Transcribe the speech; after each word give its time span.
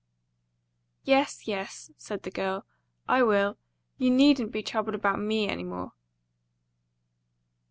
"Yes, 1.03 1.47
yes," 1.47 1.91
said 1.95 2.23
the 2.23 2.31
girl; 2.31 2.65
"I 3.07 3.21
will. 3.21 3.59
You 3.99 4.09
needn't 4.09 4.51
be 4.51 4.63
troubled 4.63 4.95
about 4.95 5.19
me 5.19 5.47
any 5.47 5.63
more." 5.63 5.91